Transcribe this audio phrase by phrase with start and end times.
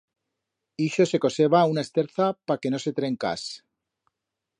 [0.85, 3.45] Ixo se coseba una esterza pa que no se trencás.